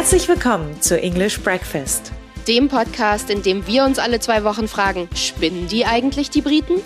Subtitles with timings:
[0.00, 2.10] Herzlich willkommen zu English Breakfast,
[2.48, 6.80] dem Podcast, in dem wir uns alle zwei Wochen fragen, spinnen die eigentlich die Briten?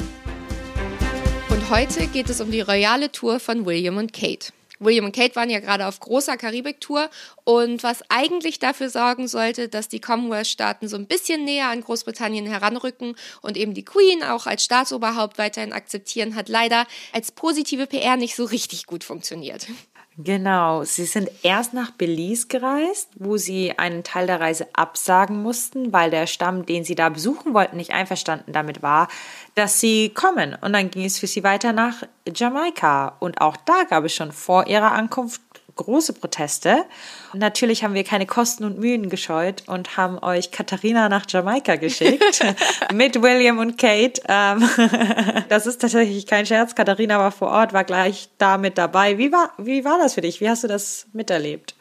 [1.49, 4.49] Und heute geht es um die royale Tour von William und Kate.
[4.81, 7.09] William und Kate waren ja gerade auf großer Karibik-Tour
[7.45, 12.47] und was eigentlich dafür sorgen sollte, dass die Commonwealth-Staaten so ein bisschen näher an Großbritannien
[12.47, 18.17] heranrücken und eben die Queen auch als Staatsoberhaupt weiterhin akzeptieren, hat leider als positive PR
[18.17, 19.69] nicht so richtig gut funktioniert.
[20.17, 25.93] Genau, sie sind erst nach Belize gereist, wo sie einen Teil der Reise absagen mussten,
[25.93, 29.09] weil der Stamm, den sie da besuchen wollten, nicht einverstanden damit war,
[29.57, 30.57] dass sie kommen.
[30.61, 33.17] Und dann ging es für sie weiter nach Jamaika.
[33.19, 35.43] Und auch da gab es schon vor ihrer Ankunft
[35.77, 36.85] große Proteste.
[37.33, 41.77] Und natürlich haben wir keine Kosten und Mühen gescheut und haben euch Katharina nach Jamaika
[41.77, 42.45] geschickt
[42.93, 44.21] mit William und Kate.
[44.29, 44.69] Ähm,
[45.49, 46.75] das ist tatsächlich kein Scherz.
[46.75, 49.19] Katharina war vor Ort, war gleich da mit dabei.
[49.19, 50.41] Wie war, wie war das für dich?
[50.41, 51.75] Wie hast du das miterlebt?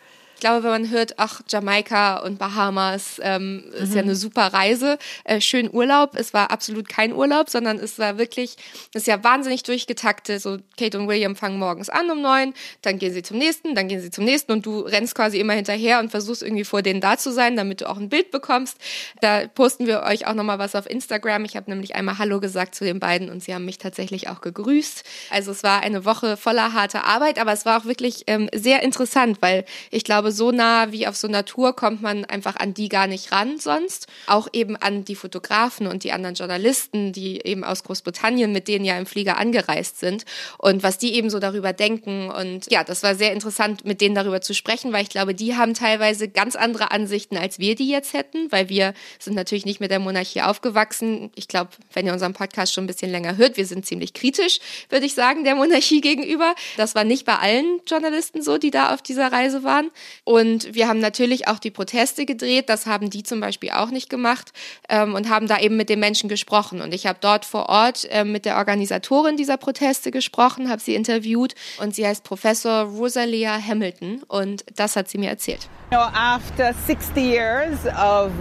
[0.43, 3.95] Glaube, wenn man hört, ach, Jamaika und Bahamas ähm, ist mhm.
[3.95, 6.15] ja eine super Reise, äh, schön Urlaub.
[6.15, 8.57] Es war absolut kein Urlaub, sondern es war wirklich,
[8.93, 10.41] es ist ja wahnsinnig durchgetaktet.
[10.41, 13.87] So Kate und William fangen morgens an um neun, dann gehen sie zum nächsten, dann
[13.87, 16.99] gehen sie zum nächsten und du rennst quasi immer hinterher und versuchst irgendwie vor denen
[16.99, 18.77] da zu sein, damit du auch ein Bild bekommst.
[19.21, 21.45] Da posten wir euch auch nochmal was auf Instagram.
[21.45, 24.41] Ich habe nämlich einmal Hallo gesagt zu den beiden und sie haben mich tatsächlich auch
[24.41, 25.05] gegrüßt.
[25.29, 28.83] Also es war eine Woche voller harter Arbeit, aber es war auch wirklich ähm, sehr
[28.83, 32.89] interessant, weil ich glaube, so nah wie auf so Natur kommt man einfach an die
[32.89, 34.07] gar nicht ran sonst.
[34.27, 38.85] Auch eben an die Fotografen und die anderen Journalisten, die eben aus Großbritannien mit denen
[38.85, 40.25] ja im Flieger angereist sind
[40.57, 42.29] und was die eben so darüber denken.
[42.29, 45.55] Und ja, das war sehr interessant, mit denen darüber zu sprechen, weil ich glaube, die
[45.55, 49.79] haben teilweise ganz andere Ansichten, als wir die jetzt hätten, weil wir sind natürlich nicht
[49.79, 51.31] mit der Monarchie aufgewachsen.
[51.35, 54.59] Ich glaube, wenn ihr unseren Podcast schon ein bisschen länger hört, wir sind ziemlich kritisch,
[54.89, 56.55] würde ich sagen, der Monarchie gegenüber.
[56.77, 59.91] Das war nicht bei allen Journalisten so, die da auf dieser Reise waren.
[60.25, 62.69] Und wir haben natürlich auch die Proteste gedreht.
[62.69, 64.53] Das haben die zum Beispiel auch nicht gemacht
[64.87, 66.81] ähm, und haben da eben mit den Menschen gesprochen.
[66.81, 70.95] Und ich habe dort vor Ort äh, mit der Organisatorin dieser Proteste gesprochen, habe sie
[70.95, 75.67] interviewt und sie heißt Professor Rosalia Hamilton und das hat sie mir erzählt.
[75.91, 78.31] You know, after 60 years of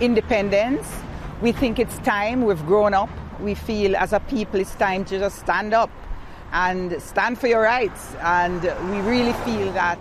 [0.00, 0.86] independence,
[1.42, 2.46] we think it's time.
[2.46, 3.10] We've grown up.
[3.42, 5.90] We feel as a people it's time to just stand up
[6.52, 8.16] and stand for your rights.
[8.22, 9.98] And we really feel that.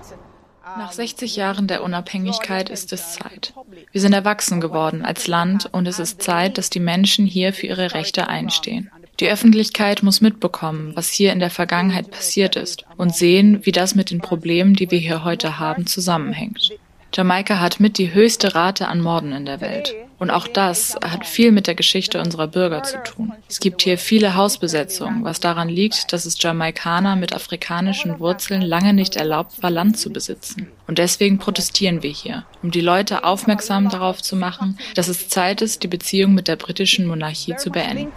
[0.66, 3.54] Nach 60 Jahren der Unabhängigkeit ist es Zeit.
[3.92, 7.68] Wir sind erwachsen geworden als Land und es ist Zeit, dass die Menschen hier für
[7.68, 8.90] ihre Rechte einstehen.
[9.20, 13.94] Die Öffentlichkeit muss mitbekommen, was hier in der Vergangenheit passiert ist und sehen, wie das
[13.94, 16.72] mit den Problemen, die wir hier heute haben, zusammenhängt.
[17.14, 19.96] Jamaika hat mit die höchste Rate an Morden in der Welt.
[20.18, 23.34] Und auch das hat viel mit der Geschichte unserer Bürger zu tun.
[23.50, 28.94] Es gibt hier viele Hausbesetzungen, was daran liegt, dass es Jamaikaner mit afrikanischen Wurzeln lange
[28.94, 30.72] nicht erlaubt war, Land zu besitzen.
[30.88, 35.62] Und deswegen protestieren wir hier, um die Leute aufmerksam darauf zu machen, dass es Zeit
[35.62, 38.12] ist, die Beziehung mit der britischen Monarchie zu beenden.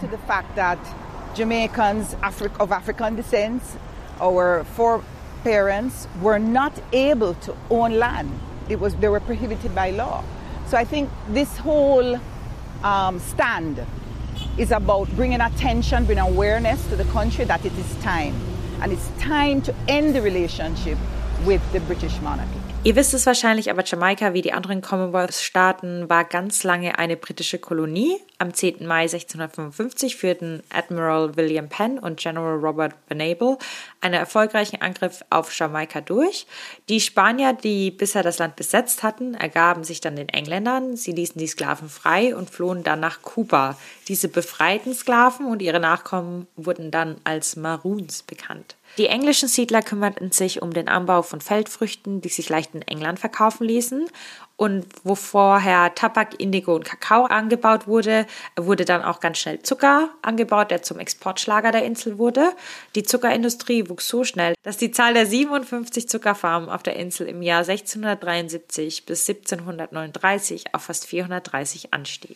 [4.21, 8.29] Our foreparents were not able to own land.
[8.69, 10.23] it was, they were prohibited by law.
[10.69, 12.19] So I think this whole
[12.83, 13.83] um, stand
[14.55, 18.35] is about bringing attention, bringing awareness to the country that it is time.
[18.79, 20.99] And it's time to end the relationship
[21.43, 22.58] with the British monarchy.
[22.81, 27.59] Ihr wisst es wahrscheinlich, aber Jamaika wie die anderen Commonwealth-Staaten war ganz lange eine britische
[27.59, 28.15] Kolonie.
[28.37, 28.87] Am 10.
[28.87, 33.57] Mai 1655 führten Admiral William Penn und General Robert Venable
[33.99, 36.47] einen erfolgreichen Angriff auf Jamaika durch.
[36.87, 40.95] Die Spanier, die bisher das Land besetzt hatten, ergaben sich dann den Engländern.
[40.95, 43.77] Sie ließen die Sklaven frei und flohen dann nach Kuba.
[44.07, 48.77] Diese befreiten Sklaven und ihre Nachkommen wurden dann als Maroons bekannt.
[48.99, 53.17] Die englischen Siedler kümmerten sich um den Anbau von Feldfrüchten, die sich leicht in England
[53.17, 54.09] verkaufen ließen.
[54.57, 58.27] Und wo vorher Tabak, Indigo und Kakao angebaut wurde,
[58.57, 62.51] wurde dann auch ganz schnell Zucker angebaut, der zum Exportschlager der Insel wurde.
[62.93, 67.41] Die Zuckerindustrie wuchs so schnell, dass die Zahl der 57 Zuckerfarmen auf der Insel im
[67.41, 72.35] Jahr 1673 bis 1739 auf fast 430 anstieg.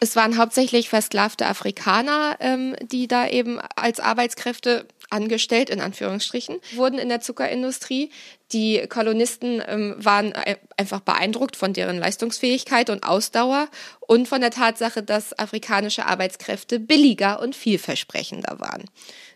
[0.00, 6.98] Es waren hauptsächlich versklavte Afrikaner, ähm, die da eben als Arbeitskräfte angestellt, in Anführungsstrichen, wurden
[6.98, 8.10] in der Zuckerindustrie.
[8.52, 10.32] Die Kolonisten ähm, waren
[10.76, 13.68] einfach beeindruckt von deren Leistungsfähigkeit und Ausdauer
[14.00, 18.84] und von der Tatsache, dass afrikanische Arbeitskräfte billiger und vielversprechender waren.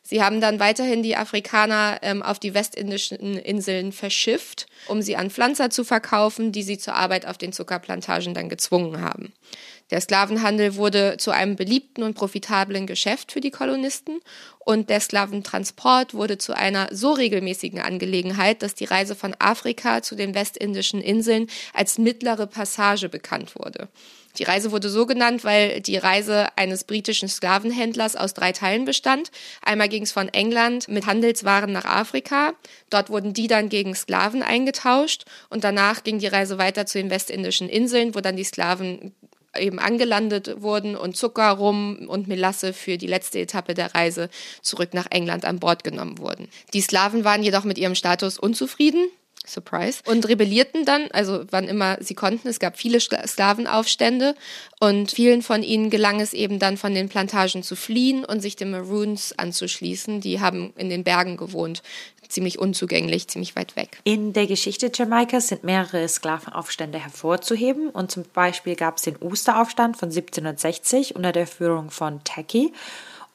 [0.02, 5.30] Sie haben dann weiterhin die Afrikaner ähm, auf die westindischen Inseln verschifft, um sie an
[5.30, 9.32] Pflanzer zu verkaufen, die sie zur Arbeit auf den Zuckerplantagen dann gezwungen haben.
[9.92, 14.20] Der Sklavenhandel wurde zu einem beliebten und profitablen Geschäft für die Kolonisten
[14.58, 20.14] und der Sklaventransport wurde zu einer so regelmäßigen Angelegenheit, dass die Reise von Afrika zu
[20.14, 23.88] den westindischen Inseln als mittlere Passage bekannt wurde.
[24.38, 29.30] Die Reise wurde so genannt, weil die Reise eines britischen Sklavenhändlers aus drei Teilen bestand.
[29.60, 32.54] Einmal ging es von England mit Handelswaren nach Afrika.
[32.88, 37.10] Dort wurden die dann gegen Sklaven eingetauscht und danach ging die Reise weiter zu den
[37.10, 39.12] westindischen Inseln, wo dann die Sklaven
[39.58, 44.28] eben angelandet wurden und Zucker, Rum und Melasse für die letzte Etappe der Reise
[44.62, 46.48] zurück nach England an Bord genommen wurden.
[46.74, 49.08] Die Sklaven waren jedoch mit ihrem Status unzufrieden
[49.46, 50.02] Surprise.
[50.06, 52.48] Und rebellierten dann, also wann immer sie konnten.
[52.48, 54.34] Es gab viele Sklavenaufstände
[54.80, 58.56] und vielen von ihnen gelang es eben dann von den Plantagen zu fliehen und sich
[58.56, 60.20] den Maroons anzuschließen.
[60.20, 61.82] Die haben in den Bergen gewohnt,
[62.28, 64.00] ziemlich unzugänglich, ziemlich weit weg.
[64.04, 69.96] In der Geschichte Jamaikas sind mehrere Sklavenaufstände hervorzuheben und zum Beispiel gab es den Osteraufstand
[69.96, 72.72] von 1760 unter der Führung von Tacky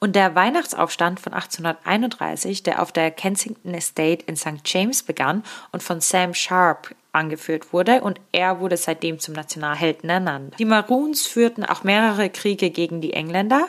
[0.00, 4.60] und der Weihnachtsaufstand von 1831, der auf der Kensington Estate in St.
[4.64, 5.42] James begann
[5.72, 10.54] und von Sam Sharp angeführt wurde und er wurde seitdem zum Nationalhelden ernannt.
[10.58, 13.66] Die Maroons führten auch mehrere Kriege gegen die Engländer.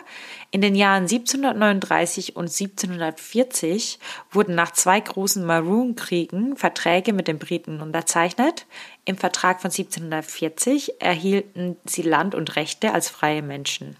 [0.51, 3.99] In den Jahren 1739 und 1740
[4.31, 8.65] wurden nach zwei großen Maroon-Kriegen Verträge mit den Briten unterzeichnet.
[9.05, 13.95] Im Vertrag von 1740 erhielten sie Land und Rechte als freie Menschen.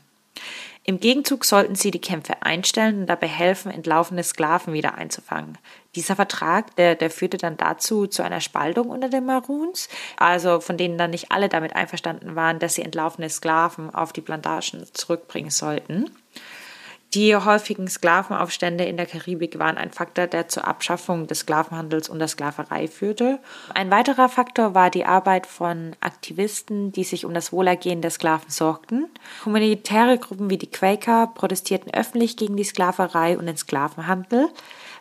[0.90, 5.56] Im Gegenzug sollten sie die Kämpfe einstellen und dabei helfen, entlaufene Sklaven wieder einzufangen.
[5.94, 9.88] Dieser Vertrag, der, der führte dann dazu zu einer Spaltung unter den Maroons,
[10.18, 14.22] also von denen dann nicht alle damit einverstanden waren, dass sie entlaufene Sklaven auf die
[14.22, 16.10] Plantagen zurückbringen sollten.
[17.16, 22.20] Die häufigen Sklavenaufstände in der Karibik waren ein Faktor, der zur Abschaffung des Sklavenhandels und
[22.20, 23.40] der Sklaverei führte.
[23.74, 28.52] Ein weiterer Faktor war die Arbeit von Aktivisten, die sich um das Wohlergehen der Sklaven
[28.52, 29.10] sorgten.
[29.44, 34.50] Humanitäre Gruppen wie die Quaker protestierten öffentlich gegen die Sklaverei und den Sklavenhandel.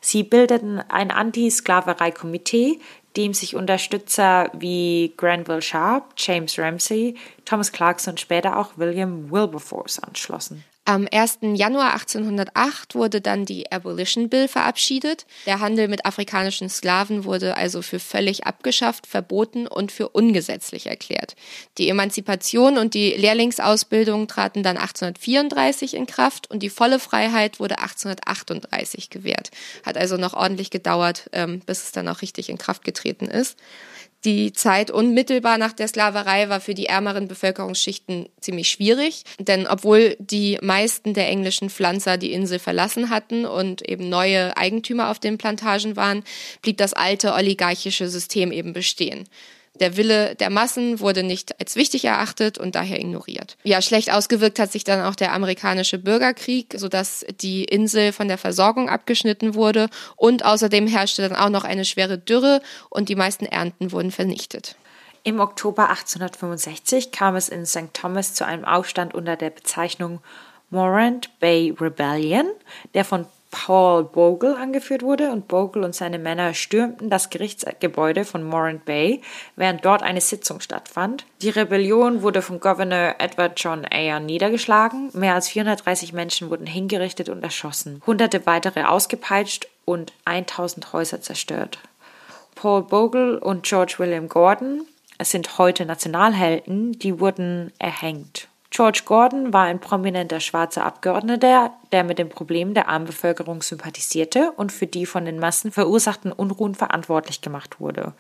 [0.00, 2.81] Sie bildeten ein Anti-Sklaverei-Komitee,
[3.16, 7.16] dem sich Unterstützer wie Granville Sharp, James Ramsey,
[7.48, 10.64] Thomas Clarkson und später auch William Wilberforce anschlossen.
[10.84, 11.38] Am 1.
[11.54, 15.26] Januar 1808 wurde dann die Abolition Bill verabschiedet.
[15.46, 21.36] Der Handel mit afrikanischen Sklaven wurde also für völlig abgeschafft, verboten und für ungesetzlich erklärt.
[21.78, 27.78] Die Emanzipation und die Lehrlingsausbildung traten dann 1834 in Kraft und die volle Freiheit wurde
[27.78, 29.50] 1838 gewährt.
[29.84, 33.58] Hat also noch ordentlich gedauert, ähm, bis es dann auch richtig in Kraft getreten ist.
[34.25, 40.17] Die Zeit unmittelbar nach der Sklaverei war für die ärmeren Bevölkerungsschichten ziemlich schwierig, denn obwohl
[40.19, 45.38] die meisten der englischen Pflanzer die Insel verlassen hatten und eben neue Eigentümer auf den
[45.38, 46.25] Plantagen waren,
[46.62, 49.29] blieb das alte oligarchische System eben bestehen.
[49.80, 53.56] Der Wille der Massen wurde nicht als wichtig erachtet und daher ignoriert.
[53.62, 58.38] Ja, schlecht ausgewirkt hat sich dann auch der amerikanische Bürgerkrieg, sodass die Insel von der
[58.38, 62.60] Versorgung abgeschnitten wurde und außerdem herrschte dann auch noch eine schwere Dürre
[62.90, 64.76] und die meisten Ernten wurden vernichtet.
[65.25, 67.92] Im Oktober 1865 kam es in St.
[67.92, 70.20] Thomas zu einem Aufstand unter der Bezeichnung
[70.70, 72.46] Morant Bay Rebellion,
[72.94, 78.42] der von Paul Bogle angeführt wurde und Bogle und seine Männer stürmten das Gerichtsgebäude von
[78.42, 79.22] Morant Bay,
[79.56, 81.24] während dort eine Sitzung stattfand.
[81.40, 87.28] Die Rebellion wurde von Gouverneur Edward John Ayer niedergeschlagen, mehr als 430 Menschen wurden hingerichtet
[87.30, 91.78] und erschossen, hunderte weitere ausgepeitscht und 1000 Häuser zerstört.
[92.54, 94.82] Paul Bogle und George William Gordon
[95.22, 98.48] sind heute Nationalhelden, die wurden erhängt.
[98.79, 104.53] George Gordon war ein prominenter schwarzer Abgeordneter, der mit den Problemen der armen Bevölkerung sympathisierte
[104.53, 108.13] und für die von den Massen verursachten Unruhen verantwortlich gemacht wurde.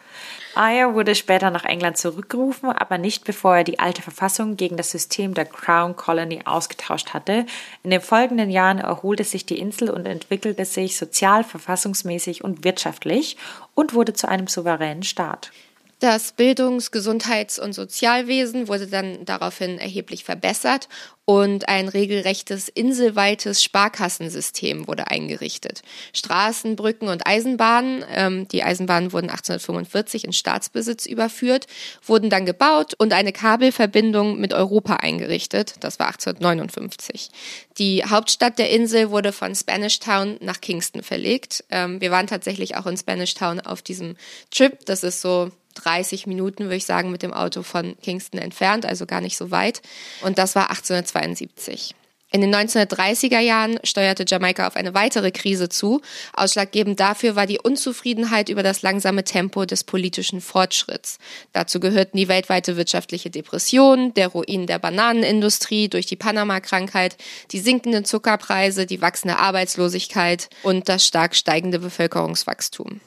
[0.56, 4.90] Ayer wurde später nach England zurückgerufen, aber nicht bevor er die alte Verfassung gegen das
[4.90, 7.46] System der Crown Colony ausgetauscht hatte.
[7.84, 13.36] In den folgenden Jahren erholte sich die Insel und entwickelte sich sozial, verfassungsmäßig und wirtschaftlich
[13.76, 15.52] und wurde zu einem souveränen Staat.
[16.00, 20.88] Das Bildungs-, Gesundheits- und Sozialwesen wurde dann daraufhin erheblich verbessert
[21.24, 25.82] und ein regelrechtes inselweites Sparkassensystem wurde eingerichtet.
[26.14, 31.66] Straßen, Brücken und Eisenbahnen, ähm, die Eisenbahnen wurden 1845 in Staatsbesitz überführt,
[32.06, 35.74] wurden dann gebaut und eine Kabelverbindung mit Europa eingerichtet.
[35.80, 37.28] Das war 1859.
[37.76, 41.64] Die Hauptstadt der Insel wurde von Spanish Town nach Kingston verlegt.
[41.70, 44.16] Ähm, wir waren tatsächlich auch in Spanish Town auf diesem
[44.50, 44.78] Trip.
[44.86, 45.50] Das ist so
[45.84, 49.50] 30 Minuten, würde ich sagen, mit dem Auto von Kingston entfernt, also gar nicht so
[49.50, 49.82] weit.
[50.22, 51.94] Und das war 1872.
[52.30, 56.02] In den 1930er Jahren steuerte Jamaika auf eine weitere Krise zu.
[56.34, 61.18] Ausschlaggebend dafür war die Unzufriedenheit über das langsame Tempo des politischen Fortschritts.
[61.54, 67.16] Dazu gehörten die weltweite wirtschaftliche Depression, der Ruin der Bananenindustrie durch die Panama-Krankheit,
[67.50, 73.00] die sinkenden Zuckerpreise, die wachsende Arbeitslosigkeit und das stark steigende Bevölkerungswachstum.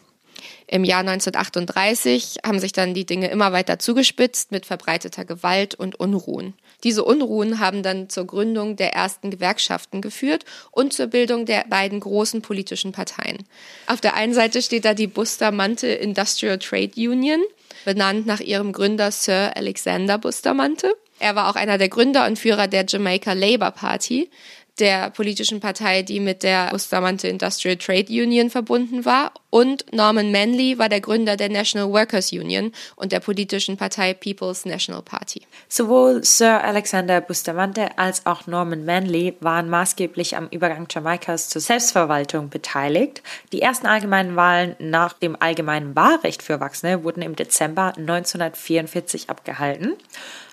[0.67, 6.00] Im Jahr 1938 haben sich dann die Dinge immer weiter zugespitzt mit verbreiteter Gewalt und
[6.00, 6.53] Unruhen.
[6.83, 12.00] Diese Unruhen haben dann zur Gründung der ersten Gewerkschaften geführt und zur Bildung der beiden
[12.00, 13.38] großen politischen Parteien.
[13.88, 17.41] Auf der einen Seite steht da die Bustamante Industrial Trade Union,
[17.86, 20.95] benannt nach ihrem Gründer Sir Alexander Bustamante.
[21.19, 24.31] Er war auch einer der Gründer und Führer der Jamaica Labour Party,
[24.81, 29.31] der politischen Partei, die mit der Bustamante Industrial Trade Union verbunden war.
[29.51, 34.65] Und Norman Manley war der Gründer der National Workers Union und der politischen Partei People's
[34.65, 35.41] National Party.
[35.67, 42.50] Sowohl Sir Alexander Bustamante als auch Norman Manley waren maßgeblich am Übergang Jamaikas zur Selbstverwaltung
[42.50, 43.21] beteiligt.
[43.51, 49.95] Die ersten allgemeinen Wahlen nach dem allgemeinen Wahlrecht für Erwachsene wurden im Dezember 1944 abgehalten.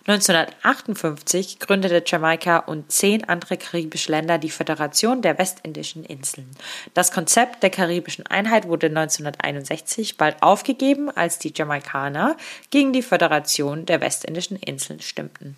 [0.09, 6.49] 1958 gründete Jamaika und zehn andere karibische Länder die Föderation der Westindischen Inseln.
[6.95, 12.39] Das Konzept der karibischen Einheit wurde 1961 bald aufgegeben, als die Jamaikaner
[12.71, 15.57] gegen die Föderation der Westindischen Inseln stimmten.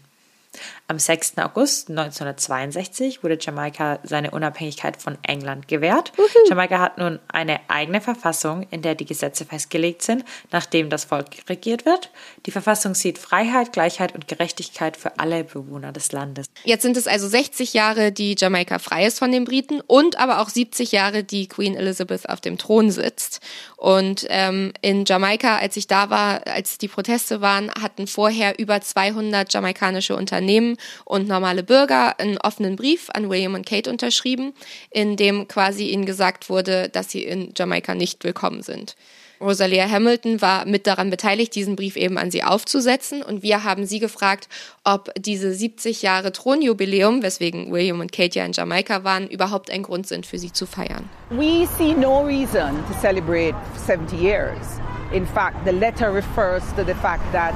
[0.89, 1.39] Am 6.
[1.39, 6.13] August 1962 wurde Jamaika seine Unabhängigkeit von England gewährt.
[6.19, 6.27] Uhu.
[6.49, 11.49] Jamaika hat nun eine eigene Verfassung, in der die Gesetze festgelegt sind, nachdem das Volk
[11.49, 12.11] regiert wird.
[12.47, 16.47] Die Verfassung sieht Freiheit, Gleichheit und Gerechtigkeit für alle Bewohner des Landes.
[16.65, 20.41] Jetzt sind es also 60 Jahre, die Jamaika frei ist von den Briten und aber
[20.41, 23.41] auch 70 Jahre, die Queen Elizabeth auf dem Thron sitzt.
[23.77, 28.81] Und ähm, in Jamaika, als ich da war, als die Proteste waren, hatten vorher über
[28.81, 34.55] 200 jamaikanische Unternehmen und normale Bürger einen offenen Brief an William und Kate unterschrieben,
[34.91, 38.97] in dem quasi ihnen gesagt wurde, dass sie in Jamaika nicht willkommen sind.
[39.39, 43.23] Rosalia Hamilton war mit daran beteiligt, diesen Brief eben an sie aufzusetzen.
[43.23, 44.49] Und wir haben sie gefragt,
[44.85, 49.83] ob diese 70 Jahre Thronjubiläum, weswegen William und Kate ja in Jamaika waren, überhaupt ein
[49.83, 51.09] Grund sind, für sie zu feiern.
[51.31, 53.55] We see no reason to celebrate
[53.87, 54.79] 70 years.
[55.13, 57.55] In fact, the letter refers to the fact that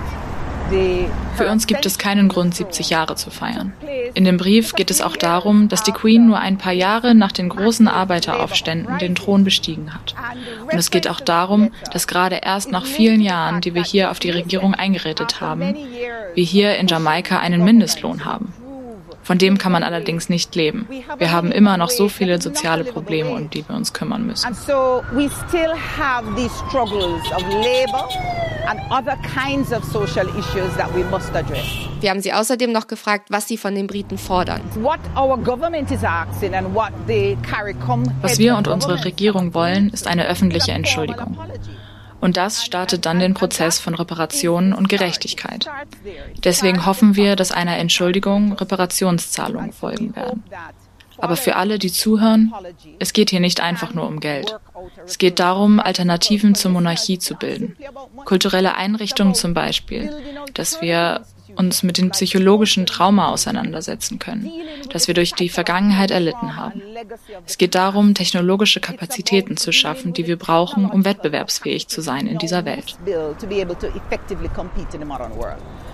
[1.36, 3.72] für uns gibt es keinen Grund, 70 Jahre zu feiern.
[4.14, 7.32] In dem Brief geht es auch darum, dass die Queen nur ein paar Jahre nach
[7.32, 10.14] den großen Arbeiteraufständen den Thron bestiegen hat.
[10.62, 14.18] Und es geht auch darum, dass gerade erst nach vielen Jahren, die wir hier auf
[14.18, 15.76] die Regierung eingeredet haben,
[16.34, 18.52] wir hier in Jamaika einen Mindestlohn haben.
[19.24, 20.86] Von dem kann man allerdings nicht leben.
[21.18, 24.46] Wir haben immer noch so viele soziale Probleme, um die wir uns kümmern müssen.
[32.00, 34.60] Wir haben sie außerdem noch gefragt, was sie von den Briten fordern.
[38.20, 41.36] Was wir und unsere Regierung wollen, ist eine öffentliche Entschuldigung.
[42.24, 45.66] Und das startet dann den Prozess von Reparationen und Gerechtigkeit.
[46.42, 50.42] Deswegen hoffen wir, dass einer Entschuldigung Reparationszahlungen folgen werden.
[51.18, 52.54] Aber für alle, die zuhören,
[52.98, 54.58] es geht hier nicht einfach nur um Geld.
[55.04, 57.76] Es geht darum, Alternativen zur Monarchie zu bilden.
[58.24, 60.10] Kulturelle Einrichtungen zum Beispiel,
[60.54, 64.50] dass wir uns mit dem psychologischen Trauma auseinandersetzen können,
[64.90, 66.82] das wir durch die Vergangenheit erlitten haben.
[67.46, 72.38] Es geht darum, technologische Kapazitäten zu schaffen, die wir brauchen, um wettbewerbsfähig zu sein in
[72.38, 72.96] dieser Welt.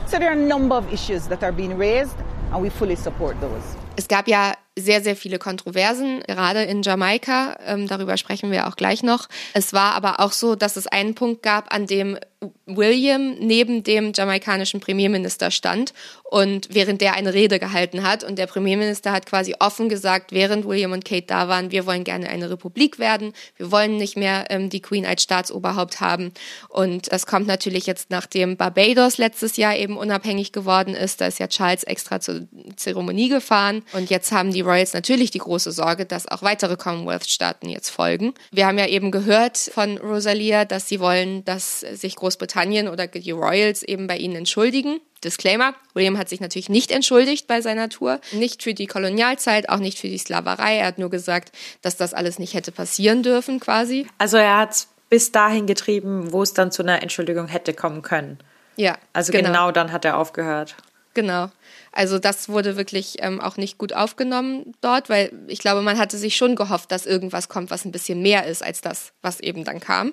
[0.07, 2.17] So there are a number of issues that are being raised
[2.53, 3.63] and we fully support those.
[3.97, 7.59] Es gab ja sehr, sehr viele Kontroversen, gerade in Jamaika.
[7.67, 9.29] Ähm, darüber sprechen wir auch gleich noch.
[9.53, 12.19] Es war aber auch so, dass es einen Punkt gab, an dem
[12.65, 15.93] William neben dem jamaikanischen Premierminister stand
[16.25, 18.25] und während der eine Rede gehalten hat.
[18.25, 22.05] Und der Premierminister hat quasi offen gesagt, während William und Kate da waren, wir wollen
[22.05, 23.35] gerne eine Republik werden.
[23.57, 26.33] Wir wollen nicht mehr ähm, die Queen als Staatsoberhaupt haben.
[26.69, 31.21] Und das kommt natürlich jetzt, nachdem Barbados letztes Jahr eben unabhängig geworden ist.
[31.21, 33.83] Da ist ja Charles extra zur Zeremonie gefahren.
[33.93, 38.35] Und jetzt haben die Royals natürlich die große Sorge, dass auch weitere Commonwealth-Staaten jetzt folgen.
[38.51, 43.31] Wir haben ja eben gehört von Rosalia, dass sie wollen, dass sich Großbritannien oder die
[43.31, 45.01] Royals eben bei ihnen entschuldigen.
[45.23, 49.79] Disclaimer, William hat sich natürlich nicht entschuldigt bei seiner Tour, nicht für die Kolonialzeit, auch
[49.79, 50.77] nicht für die Sklaverei.
[50.77, 51.53] Er hat nur gesagt,
[51.83, 54.07] dass das alles nicht hätte passieren dürfen quasi.
[54.17, 58.01] Also er hat es bis dahin getrieben, wo es dann zu einer Entschuldigung hätte kommen
[58.01, 58.39] können.
[58.77, 58.97] Ja.
[59.13, 60.77] Also genau, genau dann hat er aufgehört.
[61.15, 61.51] Genau.
[61.93, 66.17] Also das wurde wirklich ähm, auch nicht gut aufgenommen dort, weil ich glaube, man hatte
[66.17, 69.65] sich schon gehofft, dass irgendwas kommt, was ein bisschen mehr ist als das, was eben
[69.65, 70.13] dann kam.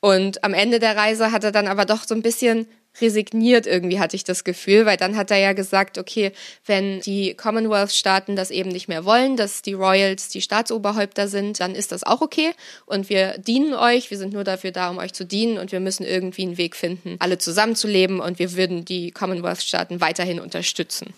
[0.00, 2.66] Und am Ende der Reise hat er dann aber doch so ein bisschen
[3.00, 6.32] resigniert irgendwie, hatte ich das Gefühl, weil dann hat er ja gesagt, okay,
[6.66, 11.74] wenn die Commonwealth-Staaten das eben nicht mehr wollen, dass die Royals die Staatsoberhäupter sind, dann
[11.74, 12.52] ist das auch okay
[12.86, 15.80] und wir dienen euch, wir sind nur dafür da, um euch zu dienen und wir
[15.80, 21.14] müssen irgendwie einen Weg finden, alle zusammenzuleben und wir würden die Commonwealth-Staaten weiterhin unterstützen.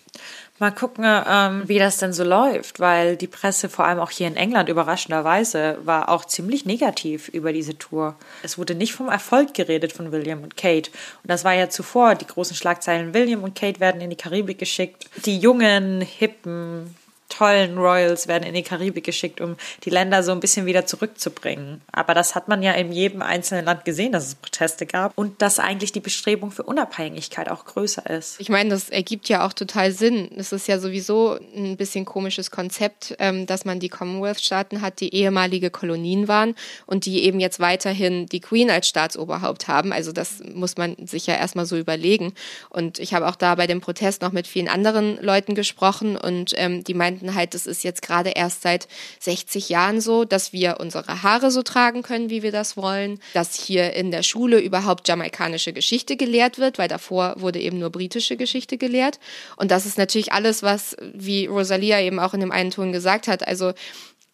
[0.57, 4.27] Mal gucken, ähm, wie das denn so läuft, weil die Presse, vor allem auch hier
[4.27, 8.15] in England, überraschenderweise, war auch ziemlich negativ über diese Tour.
[8.41, 10.89] Es wurde nicht vom Erfolg geredet von William und Kate.
[11.23, 13.13] Und das war ja zuvor die großen Schlagzeilen.
[13.13, 15.09] William und Kate werden in die Karibik geschickt.
[15.25, 16.95] Die jungen, hippen,
[17.29, 21.81] tollen Royals werden in die Karibik geschickt, um die Länder so ein bisschen wieder zurückzubringen.
[21.91, 25.41] Aber das hat man ja in jedem einzelnen Land gesehen, dass es Proteste gab und
[25.41, 28.39] dass eigentlich die Bestrebung für Unabhängigkeit auch größer ist.
[28.39, 30.29] Ich meine, das ergibt ja auch total Sinn.
[30.37, 35.13] Es ist ja sowieso ein bisschen komisches Konzept, ähm, dass man die Commonwealth-Staaten hat, die
[35.13, 36.55] ehemalige Kolonien waren
[36.85, 39.91] und die eben jetzt weiterhin die Queen als Staatsoberhaupt haben.
[39.91, 42.33] Also das muss man sich ja erstmal so überlegen.
[42.69, 46.53] Und ich habe auch da bei dem Protest noch mit vielen anderen Leuten gesprochen und
[46.55, 48.87] ähm, die meinten, meinten halt, es ist jetzt gerade erst seit
[49.19, 53.55] 60 Jahren so, dass wir unsere Haare so tragen können, wie wir das wollen, dass
[53.55, 58.37] hier in der Schule überhaupt jamaikanische Geschichte gelehrt wird, weil davor wurde eben nur britische
[58.37, 59.19] Geschichte gelehrt.
[59.55, 63.27] Und das ist natürlich alles, was, wie Rosalia eben auch in dem einen Ton gesagt
[63.27, 63.73] hat, also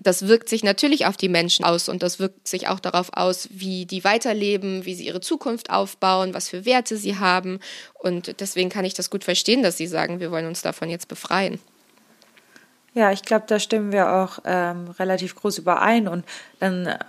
[0.03, 3.47] das wirkt sich natürlich auf die Menschen aus und das wirkt sich auch darauf aus,
[3.51, 7.59] wie die weiterleben, wie sie ihre Zukunft aufbauen, was für Werte sie haben.
[8.00, 11.07] Und deswegen kann ich das gut verstehen, dass sie sagen, wir wollen uns davon jetzt
[11.07, 11.59] befreien.
[12.93, 16.10] Ja, ich glaube, da stimmen wir auch ähm, relativ groß überein.
[16.10, 16.25] Und
[16.60, 17.00] dann, äh,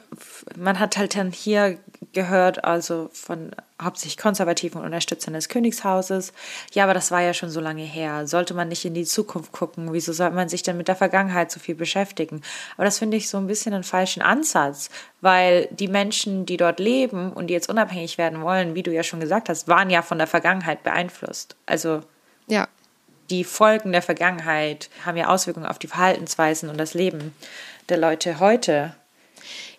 [0.56, 1.76] man hat halt dann hier
[2.12, 3.50] gehört, also von
[3.82, 6.32] hauptsächlich konservativen Unterstützern des Königshauses,
[6.72, 8.28] ja, aber das war ja schon so lange her.
[8.28, 9.92] Sollte man nicht in die Zukunft gucken?
[9.92, 12.42] Wieso sollte man sich denn mit der Vergangenheit so viel beschäftigen?
[12.76, 14.88] Aber das finde ich so ein bisschen einen falschen Ansatz,
[15.20, 19.02] weil die Menschen, die dort leben und die jetzt unabhängig werden wollen, wie du ja
[19.02, 21.56] schon gesagt hast, waren ja von der Vergangenheit beeinflusst.
[21.66, 22.02] Also
[22.46, 22.68] ja
[23.32, 27.34] die Folgen der Vergangenheit haben ja Auswirkungen auf die Verhaltensweisen und das Leben
[27.88, 28.94] der Leute heute.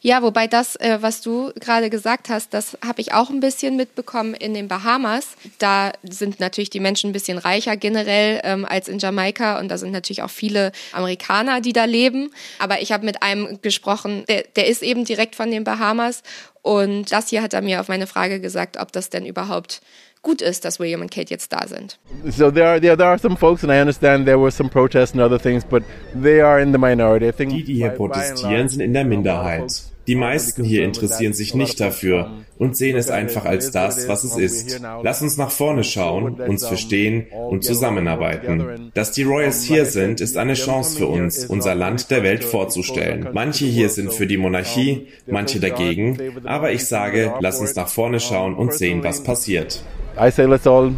[0.02, 3.78] Ja, wobei das, äh, was du gerade gesagt hast, das habe ich auch ein bisschen
[3.78, 5.38] mitbekommen in den Bahamas.
[5.60, 9.78] Da sind natürlich die Menschen ein bisschen reicher generell ähm, als in Jamaika und da
[9.78, 12.32] sind natürlich auch viele Amerikaner, die da leben.
[12.60, 16.24] Aber ich habe mit einem gesprochen, der, der ist eben direkt von den Bahamas
[16.64, 19.82] und das hier hat er mir auf meine Frage gesagt, ob das denn überhaupt
[20.24, 22.00] gut ist, dass William und Kate jetzt da sind.
[22.26, 25.14] So there are, there, there are some folks, and I understand there were some protests
[25.14, 25.84] and other things, but
[26.20, 27.28] they are in the minority.
[27.28, 29.84] I think die, die hier protestieren, sind in der Minderheit.
[30.08, 34.38] Die meisten hier interessieren sich nicht dafür und sehen es einfach als das, was es
[34.38, 34.82] ist.
[35.02, 38.92] Lass uns nach vorne schauen, uns verstehen und zusammenarbeiten.
[38.94, 43.30] Dass die Royals hier sind, ist eine Chance für uns, unser Land der Welt vorzustellen.
[43.32, 48.20] Manche hier sind für die Monarchie, manche dagegen, aber ich sage, lass uns nach vorne
[48.20, 49.84] schauen und sehen, was passiert.
[50.18, 50.94] I say let's all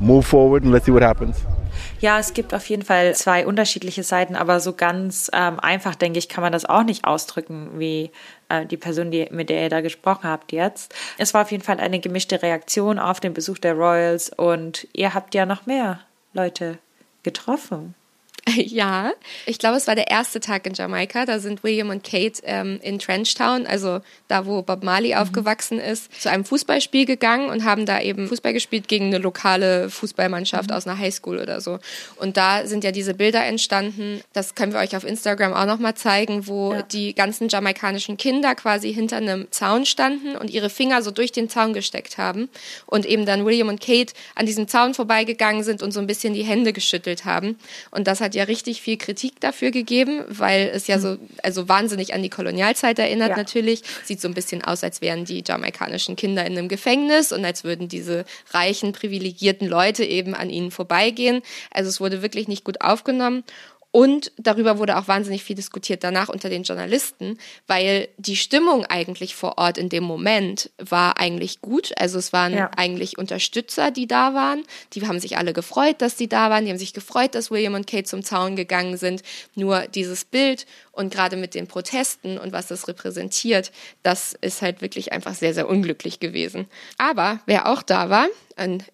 [0.00, 1.36] move forward and let's see what happens.
[2.00, 6.18] Ja, es gibt auf jeden Fall zwei unterschiedliche Seiten, aber so ganz ähm, einfach, denke
[6.18, 8.10] ich, kann man das auch nicht ausdrücken, wie
[8.48, 10.94] äh, die Person, die, mit der ihr da gesprochen habt jetzt.
[11.18, 15.14] Es war auf jeden Fall eine gemischte Reaktion auf den Besuch der Royals und ihr
[15.14, 16.00] habt ja noch mehr
[16.32, 16.78] Leute
[17.24, 17.94] getroffen.
[18.68, 19.12] Ja,
[19.46, 21.24] ich glaube, es war der erste Tag in Jamaika.
[21.24, 25.18] Da sind William und Kate ähm, in Trenchtown, also da, wo Bob Marley mhm.
[25.20, 29.90] aufgewachsen ist, zu einem Fußballspiel gegangen und haben da eben Fußball gespielt gegen eine lokale
[29.90, 30.76] Fußballmannschaft mhm.
[30.76, 31.78] aus einer Highschool oder so.
[32.16, 34.20] Und da sind ja diese Bilder entstanden.
[34.32, 36.82] Das können wir euch auf Instagram auch nochmal zeigen, wo ja.
[36.82, 41.48] die ganzen jamaikanischen Kinder quasi hinter einem Zaun standen und ihre Finger so durch den
[41.48, 42.48] Zaun gesteckt haben
[42.86, 46.34] und eben dann William und Kate an diesem Zaun vorbeigegangen sind und so ein bisschen
[46.34, 47.58] die Hände geschüttelt haben.
[47.90, 52.14] Und das hat ja richtig viel Kritik dafür gegeben, weil es ja so, also wahnsinnig
[52.14, 53.36] an die Kolonialzeit erinnert ja.
[53.36, 53.82] natürlich.
[54.04, 57.64] Sieht so ein bisschen aus, als wären die jamaikanischen Kinder in einem Gefängnis und als
[57.64, 61.42] würden diese reichen, privilegierten Leute eben an ihnen vorbeigehen.
[61.72, 63.42] Also es wurde wirklich nicht gut aufgenommen.
[63.98, 69.34] Und darüber wurde auch wahnsinnig viel diskutiert danach unter den Journalisten, weil die Stimmung eigentlich
[69.34, 71.90] vor Ort in dem Moment war eigentlich gut.
[71.98, 72.70] Also es waren ja.
[72.76, 74.62] eigentlich Unterstützer, die da waren.
[74.92, 76.64] Die haben sich alle gefreut, dass sie da waren.
[76.64, 79.24] Die haben sich gefreut, dass William und Kate zum Zaun gegangen sind.
[79.56, 83.72] Nur dieses Bild und gerade mit den Protesten und was das repräsentiert,
[84.04, 86.68] das ist halt wirklich einfach sehr, sehr unglücklich gewesen.
[86.98, 88.28] Aber wer auch da war,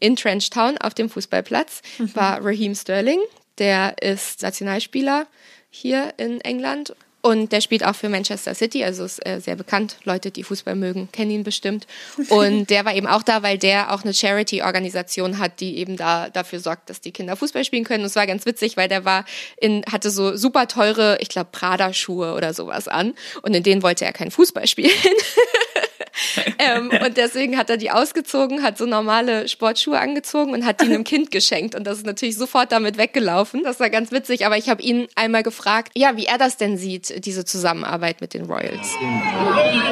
[0.01, 2.17] in Trenchtown auf dem Fußballplatz, mhm.
[2.17, 3.21] war Raheem Sterling.
[3.59, 5.27] Der ist Nationalspieler
[5.71, 9.97] hier in England und der spielt auch für Manchester City, also ist äh, sehr bekannt.
[10.05, 11.87] Leute, die Fußball mögen, kennen ihn bestimmt.
[12.29, 16.29] Und der war eben auch da, weil der auch eine Charity-Organisation hat, die eben da
[16.29, 18.01] dafür sorgt, dass die Kinder Fußball spielen können.
[18.01, 19.25] Und es war ganz witzig, weil der war
[19.59, 23.15] in, hatte so super teure, ich glaube, Prada-Schuhe oder sowas an.
[23.41, 24.91] Und in denen wollte er kein Fußball spielen.
[26.59, 30.87] ähm, Und deswegen hat er die ausgezogen, hat so normale Sportschuhe angezogen und hat die
[30.87, 31.75] einem Kind geschenkt.
[31.75, 33.63] Und das ist natürlich sofort damit weggelaufen.
[33.65, 34.47] Das war ganz witzig.
[34.47, 38.35] Aber ich habe ihn einmal gefragt, ja, wie er das denn sieht, diese Zusammenarbeit mit
[38.35, 38.95] den Royals.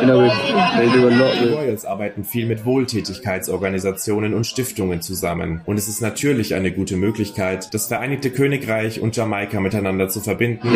[0.03, 5.63] Die Royals arbeiten viel mit Wohltätigkeitsorganisationen und Stiftungen zusammen.
[5.67, 10.69] Und es ist natürlich eine gute Möglichkeit, das Vereinigte Königreich und Jamaika miteinander zu verbinden.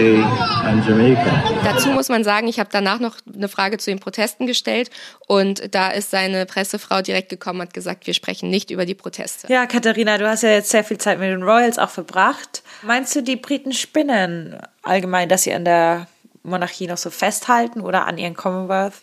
[1.64, 4.90] Dazu muss man sagen, ich habe danach noch eine Frage zu den Protesten gestellt
[5.26, 5.35] und
[5.74, 9.50] da ist seine Pressefrau direkt gekommen und hat gesagt, wir sprechen nicht über die Proteste.
[9.52, 12.62] Ja, Katharina, du hast ja jetzt sehr viel Zeit mit den Royals auch verbracht.
[12.82, 16.06] Meinst du, die Briten spinnen allgemein, dass sie an der
[16.42, 18.94] Monarchie noch so festhalten oder an ihren Commonwealth?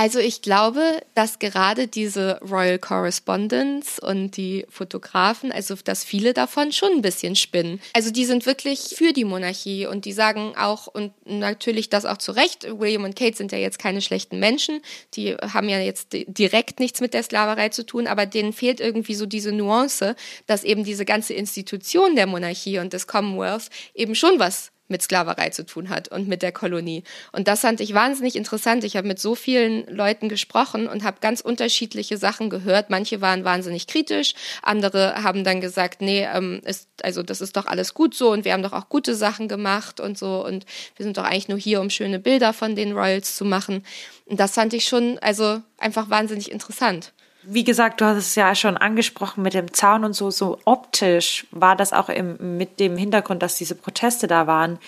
[0.00, 6.70] Also ich glaube, dass gerade diese Royal Correspondence und die Fotografen, also dass viele davon
[6.70, 7.80] schon ein bisschen spinnen.
[7.94, 12.18] Also die sind wirklich für die Monarchie und die sagen auch, und natürlich das auch
[12.18, 14.82] zu Recht, William und Kate sind ja jetzt keine schlechten Menschen,
[15.14, 19.16] die haben ja jetzt direkt nichts mit der Sklaverei zu tun, aber denen fehlt irgendwie
[19.16, 20.14] so diese Nuance,
[20.46, 25.50] dass eben diese ganze Institution der Monarchie und des Commonwealth eben schon was mit Sklaverei
[25.50, 27.04] zu tun hat und mit der Kolonie.
[27.32, 28.84] Und das fand ich wahnsinnig interessant.
[28.84, 32.90] Ich habe mit so vielen Leuten gesprochen und habe ganz unterschiedliche Sachen gehört.
[32.90, 37.66] Manche waren wahnsinnig kritisch, andere haben dann gesagt, nee, ähm, ist, also das ist doch
[37.66, 40.64] alles gut so und wir haben doch auch gute Sachen gemacht und so und
[40.96, 43.84] wir sind doch eigentlich nur hier, um schöne Bilder von den Royals zu machen.
[44.26, 48.54] Und das fand ich schon, also einfach wahnsinnig interessant wie gesagt, du hast es ja
[48.54, 52.96] schon angesprochen mit dem Zaun und so, so optisch war das auch im, mit dem
[52.96, 54.78] Hintergrund, dass diese Proteste da waren,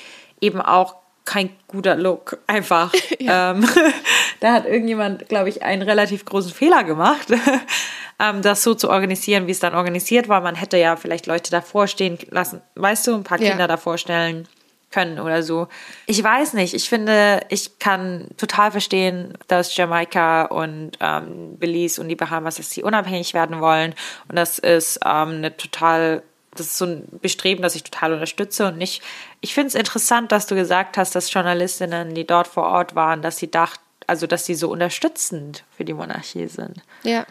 [0.40, 2.92] eben auch kein guter Look, einfach.
[3.20, 3.50] Ja.
[3.50, 3.68] Ähm,
[4.40, 7.28] da hat irgendjemand, glaube ich, einen relativ großen Fehler gemacht,
[8.18, 10.40] ähm, das so zu organisieren, wie es dann organisiert war.
[10.40, 13.66] Man hätte ja vielleicht Leute davor stehen lassen, weißt du, ein paar Kinder ja.
[13.66, 14.48] davor stellen
[14.90, 15.68] können oder so.
[16.07, 16.74] Ich weiß nicht.
[16.74, 22.70] Ich finde, ich kann total verstehen, dass Jamaika und ähm, Belize und die Bahamas, dass
[22.70, 23.94] sie unabhängig werden wollen.
[24.29, 26.22] Und das ist ähm, eine total,
[26.55, 28.66] das ist so ein Bestreben, das ich total unterstütze.
[28.66, 29.03] Und nicht,
[29.40, 33.22] ich finde es interessant, dass du gesagt hast, dass Journalistinnen, die dort vor Ort waren,
[33.22, 36.79] dass sie dachten, also dass sie so unterstützend für die Monarchie sind.
[37.05, 37.26] Ja.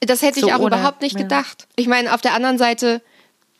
[0.00, 1.22] Das hätte so ich auch ohne, überhaupt nicht ja.
[1.22, 1.68] gedacht.
[1.76, 3.02] Ich meine, auf der anderen Seite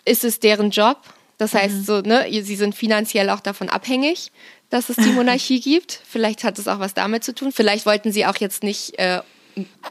[0.04, 0.96] ist es deren Job
[1.42, 1.82] das heißt, mhm.
[1.82, 4.30] so, ne, sie sind finanziell auch davon abhängig,
[4.70, 6.00] dass es die Monarchie gibt.
[6.08, 7.50] Vielleicht hat es auch was damit zu tun.
[7.50, 9.20] Vielleicht wollten sie auch jetzt nicht äh,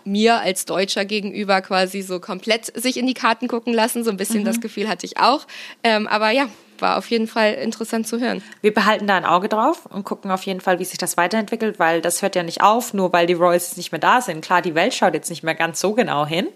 [0.05, 4.05] mir als Deutscher gegenüber quasi so komplett sich in die Karten gucken lassen.
[4.05, 4.45] So ein bisschen mhm.
[4.45, 5.45] das Gefühl hatte ich auch.
[5.83, 6.47] Ähm, aber ja,
[6.79, 8.41] war auf jeden Fall interessant zu hören.
[8.61, 11.79] Wir behalten da ein Auge drauf und gucken auf jeden Fall, wie sich das weiterentwickelt,
[11.79, 14.41] weil das hört ja nicht auf, nur weil die Royals nicht mehr da sind.
[14.43, 16.47] Klar, die Welt schaut jetzt nicht mehr ganz so genau hin.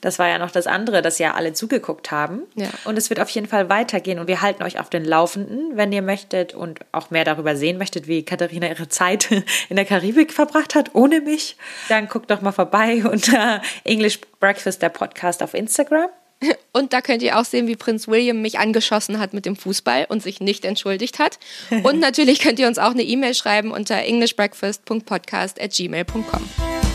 [0.00, 2.42] Das war ja noch das andere, dass ja alle zugeguckt haben.
[2.54, 2.68] Ja.
[2.84, 5.92] Und es wird auf jeden Fall weitergehen und wir halten euch auf den Laufenden, wenn
[5.92, 9.30] ihr möchtet und auch mehr darüber sehen möchtet, wie Katharina ihre Zeit
[9.68, 11.56] in der Karibik verbracht hat, ohne mich.
[11.88, 16.08] Dann guckt doch mal vorbei unter English Breakfast, der Podcast auf Instagram.
[16.72, 20.06] Und da könnt ihr auch sehen, wie Prinz William mich angeschossen hat mit dem Fußball
[20.08, 21.38] und sich nicht entschuldigt hat.
[21.82, 26.85] Und natürlich könnt ihr uns auch eine E-Mail schreiben unter englishbreakfast.podcast at gmail.com.